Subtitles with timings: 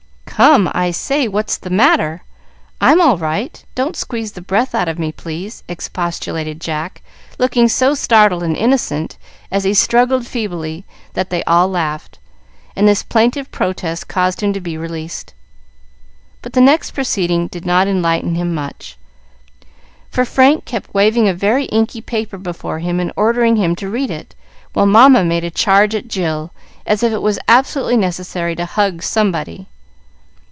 [0.41, 1.27] "Come, I say!
[1.27, 2.23] What's the matter?
[2.79, 3.63] I'm all right.
[3.75, 7.03] Don't squeeze the breath out of me, please," expostulated Jack,
[7.37, 9.19] looking so startled and innocent,
[9.51, 10.83] as he struggled feebly,
[11.13, 12.17] that they all laughed,
[12.75, 15.35] and this plaintive protest caused him to be released.
[16.41, 18.97] But the next proceeding did not enlighten him much,
[20.09, 24.09] for Frank kept waving a very inky paper before him and ordering him to read
[24.09, 24.33] it,
[24.73, 26.51] while Mamma made a charge at Jill,
[26.87, 29.67] as if it was absolutely necessary to hug somebody.